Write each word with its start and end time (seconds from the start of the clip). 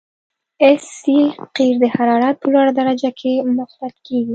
اس 0.65 0.81
سي 1.01 1.17
قیر 1.55 1.75
د 1.83 1.85
حرارت 1.95 2.35
په 2.39 2.47
لوړه 2.53 2.71
درجه 2.79 3.09
کې 3.19 3.33
مخلوط 3.57 3.95
کیږي 4.07 4.29